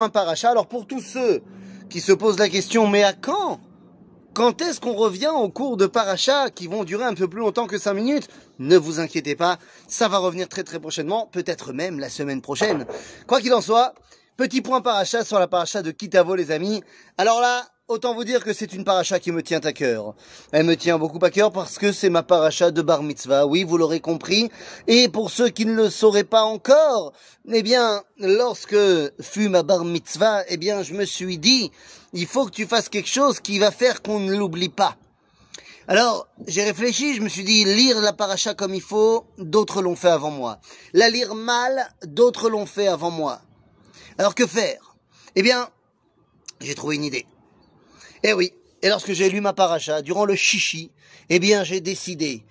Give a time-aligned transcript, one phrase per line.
[0.00, 0.10] un.
[0.44, 1.42] Alors pour tous ceux
[1.90, 3.58] qui se posent la question, mais à quand?
[4.32, 7.66] Quand est-ce qu'on revient au cours de paracha qui vont durer un peu plus longtemps
[7.66, 8.28] que 5 minutes?
[8.60, 9.58] Ne vous inquiétez pas,
[9.88, 12.86] ça va revenir très très prochainement, peut-être même la semaine prochaine.
[13.26, 13.92] Quoi qu'il en soit,
[14.36, 16.80] petit point paracha sur la paracha de Kitavo les amis.
[17.16, 20.14] Alors là, Autant vous dire que c'est une paracha qui me tient à cœur.
[20.52, 23.46] Elle me tient beaucoup à cœur parce que c'est ma paracha de bar mitzvah.
[23.46, 24.50] Oui, vous l'aurez compris.
[24.86, 27.14] Et pour ceux qui ne le sauraient pas encore,
[27.50, 28.76] eh bien, lorsque
[29.22, 31.72] fut ma bar mitzvah, eh bien, je me suis dit,
[32.12, 34.98] il faut que tu fasses quelque chose qui va faire qu'on ne l'oublie pas.
[35.86, 39.96] Alors, j'ai réfléchi, je me suis dit, lire la paracha comme il faut, d'autres l'ont
[39.96, 40.60] fait avant moi.
[40.92, 43.40] La lire mal, d'autres l'ont fait avant moi.
[44.18, 44.94] Alors que faire?
[45.36, 45.70] Eh bien,
[46.60, 47.24] j'ai trouvé une idée.
[48.24, 50.90] Eh oui, et lorsque j'ai lu ma paracha, durant le chichi,
[51.30, 52.44] eh bien j'ai décidé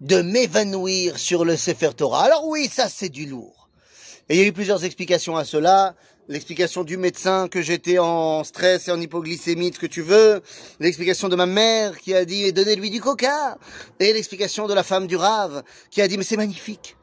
[0.00, 2.24] de m'évanouir sur le Sefer Torah.
[2.24, 3.68] Alors oui, ça c'est du lourd.
[4.28, 5.94] Et il y a eu plusieurs explications à cela.
[6.28, 10.40] L'explication du médecin que j'étais en stress et en hypoglycémie, ce que tu veux.
[10.78, 13.58] L'explication de ma mère qui a dit donnez-lui du coca.
[13.98, 16.96] Et l'explication de la femme du rave qui a dit mais c'est magnifique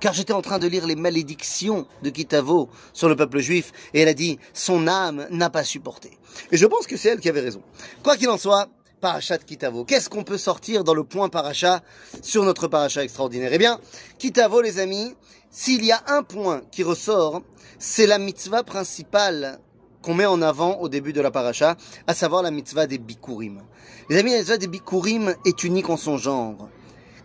[0.00, 4.00] car j'étais en train de lire les malédictions de Kitavo sur le peuple juif, et
[4.00, 6.18] elle a dit, son âme n'a pas supporté.
[6.52, 7.62] Et je pense que c'est elle qui avait raison.
[8.02, 8.68] Quoi qu'il en soit,
[9.00, 9.84] Parachat Kitavo.
[9.84, 11.82] Qu'est-ce qu'on peut sortir dans le point Paracha
[12.22, 13.50] sur notre Paracha extraordinaire?
[13.52, 13.78] Eh bien,
[14.18, 15.14] Kitavo, les amis,
[15.50, 17.42] s'il y a un point qui ressort,
[17.78, 19.60] c'est la mitzvah principale
[20.00, 23.62] qu'on met en avant au début de la paracha, à savoir la mitzvah des bikurim.
[24.10, 26.68] Les amis, la mitzvah des bikurim est unique en son genre,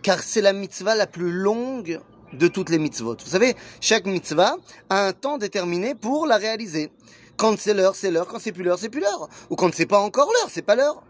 [0.02, 2.00] car c'est la mitzvah la plus longue
[2.32, 3.16] de toutes les mitzvot.
[3.24, 4.56] Vous savez, chaque mitzvah
[4.88, 6.90] a un temps déterminé pour la réaliser.
[7.36, 8.26] Quand c'est l'heure, c'est l'heure.
[8.26, 9.28] Quand c'est plus l'heure, c'est plus l'heure.
[9.48, 11.02] Ou quand c'est pas encore l'heure, c'est pas l'heure.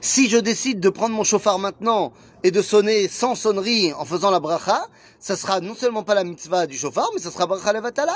[0.00, 4.30] Si je décide de prendre mon chauffard maintenant et de sonner sans sonnerie en faisant
[4.30, 4.86] la bracha,
[5.18, 8.14] ça sera non seulement pas la mitzvah du chauffard, mais ça sera bracha levatala.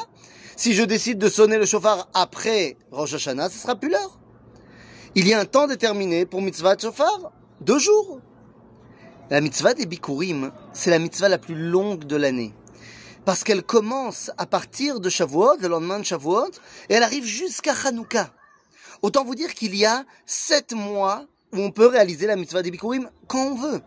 [0.57, 4.19] Si je décide de sonner le chauffard après Rosh Hashanah, ce sera plus l'heure.
[5.15, 7.33] Il y a un temps déterminé pour mitzvah de chauffard.
[7.61, 8.21] Deux jours.
[9.31, 12.55] La mitzvah des Bikurim, c'est la mitzvah la plus longue de l'année.
[13.27, 16.51] Parce qu'elle commence à partir de Shavuot, le lendemain de Shavuot,
[16.89, 18.33] et elle arrive jusqu'à Hanouka.
[19.03, 22.71] Autant vous dire qu'il y a sept mois où on peut réaliser la mitzvah des
[22.71, 23.83] Bikurim quand on veut.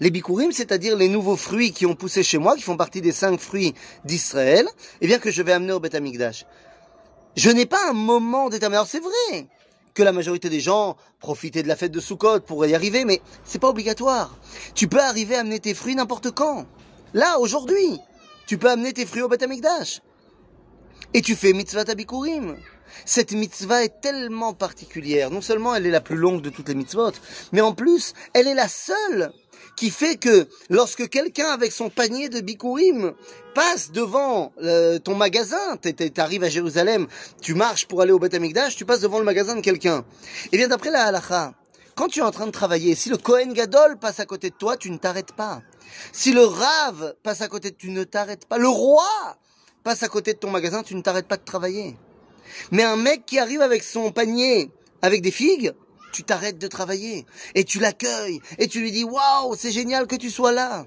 [0.00, 3.12] Les Bikurim, c'est-à-dire les nouveaux fruits qui ont poussé chez moi, qui font partie des
[3.12, 3.74] cinq fruits
[4.04, 4.68] d'Israël,
[5.00, 5.96] eh bien que je vais amener au Beth.
[7.36, 8.76] Je n'ai pas un moment déterminé.
[8.76, 9.48] Alors c'est vrai,
[9.98, 13.20] que la majorité des gens profitaient de la fête de Sukkot pour y arriver, mais
[13.42, 14.38] c'est pas obligatoire.
[14.76, 16.66] Tu peux arriver à amener tes fruits n'importe quand.
[17.14, 17.98] Là, aujourd'hui,
[18.46, 19.44] tu peux amener tes fruits au Beth.
[21.14, 22.56] Et tu fais mitzvah tabikurim.
[23.04, 25.30] Cette mitzvah est tellement particulière.
[25.30, 27.12] Non seulement elle est la plus longue de toutes les mitzvot,
[27.52, 29.32] mais en plus, elle est la seule
[29.76, 33.12] qui fait que lorsque quelqu'un avec son panier de bikurim
[33.54, 37.06] passe devant euh, ton magasin, tu arrives à Jérusalem,
[37.40, 40.04] tu marches pour aller au Beth Amikdash, tu passes devant le magasin de quelqu'un.
[40.52, 41.54] Et bien d'après la halacha,
[41.94, 44.54] quand tu es en train de travailler, si le Kohen Gadol passe à côté de
[44.54, 45.62] toi, tu ne t'arrêtes pas.
[46.12, 48.58] Si le Rav passe à côté de tu ne t'arrêtes pas.
[48.58, 49.36] Le roi
[49.82, 51.96] passe à côté de ton magasin, tu ne t'arrêtes pas de travailler.
[52.70, 54.70] Mais un mec qui arrive avec son panier
[55.02, 55.72] avec des figues,
[56.12, 60.16] tu t'arrêtes de travailler et tu l'accueilles et tu lui dis waouh, c'est génial que
[60.16, 60.86] tu sois là.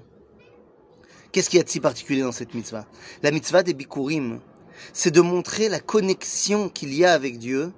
[1.32, 2.86] Qu'est-ce qu'il y a de si particulier dans cette mitzvah?
[3.22, 4.40] La mitzvah des bikurim,
[4.92, 7.72] c'est de montrer la connexion qu'il y a avec Dieu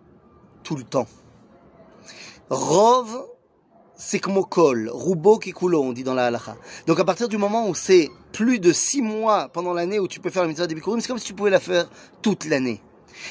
[0.65, 1.07] tout le temps.
[2.51, 3.27] Rov,
[3.97, 6.57] c'est comme kol, rubo kikulo, on dit dans la halacha.
[6.89, 10.19] Donc à partir du moment où c'est plus de six mois pendant l'année où tu
[10.19, 11.89] peux faire la mitzvah des bikurim, c'est comme si tu pouvais la faire
[12.23, 12.83] toute l'année.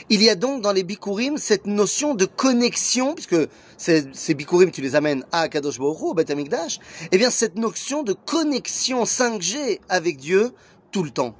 [0.09, 3.35] Il y a donc dans les bikurim cette notion de connexion, puisque
[3.77, 6.79] ces, bikurim, tu les amènes à Kadosh Baruch au Beth Amikdash,
[7.11, 10.53] eh bien cette notion de connexion 5G avec Dieu
[10.91, 11.35] tout le temps.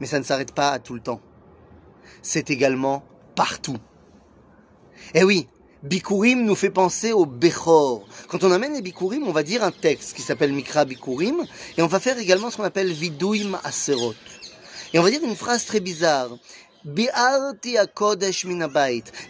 [0.00, 1.20] Mais ça ne s'arrête pas à tout le temps.
[2.22, 3.04] C'est également
[3.34, 3.78] partout.
[5.14, 5.48] Eh oui,
[5.82, 8.06] Bikurim nous fait penser au Bechor.
[8.28, 11.44] Quand on amène les Bikurim, on va dire un texte qui s'appelle Mikra Bikurim,
[11.76, 14.14] et on va faire également ce qu'on appelle Viduim Aserot.
[14.94, 16.30] Et on va dire une phrase très bizarre.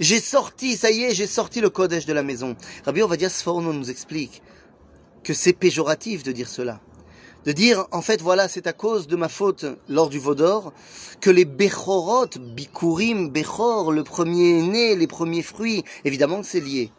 [0.00, 2.56] J'ai sorti, ça y est, j'ai sorti le Kodesh de la maison.
[2.86, 4.42] Rabbi Ovadia Sforno nous explique
[5.22, 6.80] que c'est péjoratif de dire cela.
[7.44, 10.72] De dire, en fait, voilà, c'est à cause de ma faute lors du Vaudor
[11.20, 16.90] que les Bechorot, Bikurim, Bechor, le premier né, les premiers fruits, évidemment c'est lié.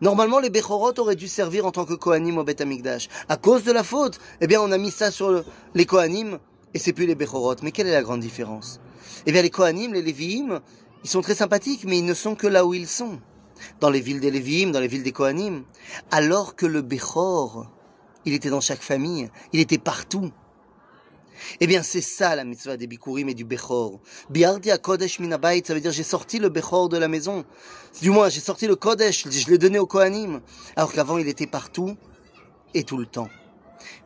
[0.00, 3.08] Normalement, les Bechorot auraient dû servir en tant que Kohanim au Beth Amikdash.
[3.28, 6.38] À cause de la faute, eh bien, on a mis ça sur les Kohanim
[6.74, 7.56] et c'est plus les Bechorot.
[7.62, 8.80] Mais quelle est la grande différence?
[9.26, 10.60] Eh bien, les Kohanim, les Lévi'im,
[11.04, 13.20] ils sont très sympathiques, mais ils ne sont que là où ils sont.
[13.80, 15.64] Dans les villes des Lévi'im, dans les villes des Kohanim.
[16.10, 17.70] Alors que le Bechor,
[18.24, 20.30] il était dans chaque famille, il était partout.
[21.60, 24.00] Eh bien, c'est ça la mitzvah des bikurim et du bechor.
[24.28, 27.44] Biardi a kodesh minabait, ça veut dire j'ai sorti le bechor de la maison.
[28.02, 30.40] Du moins, j'ai sorti le kodesh, je l'ai donné au kohanim.
[30.76, 31.96] Alors qu'avant, il était partout
[32.74, 33.28] et tout le temps.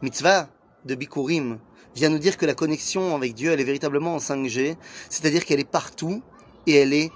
[0.03, 0.49] Mitzvah
[0.85, 1.59] de bikurim
[1.95, 4.77] vient nous dire que la connexion avec Dieu, elle est véritablement en 5G,
[5.09, 6.23] c'est-à-dire qu'elle est partout
[6.67, 7.11] et elle est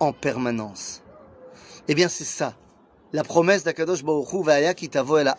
[0.00, 1.02] en permanence.
[1.88, 2.54] Eh bien, c'est ça.
[3.12, 5.32] La promesse d'Akadosh Baruch Hu Vaya Kitavo El.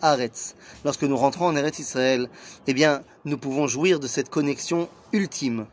[0.84, 2.28] Lorsque nous rentrons en Eretz Israël,
[2.66, 5.66] eh bien, nous pouvons jouir de cette connexion ultime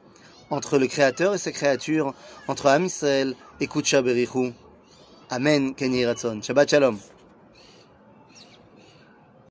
[0.49, 2.13] entre le Créateur et sa créature,
[2.47, 4.53] entre Am Israël et Kutsha Berichu.
[5.29, 6.05] Amen, Kenny
[6.41, 6.97] Shabbat Shalom.